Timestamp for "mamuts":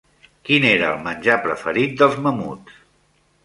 2.27-2.85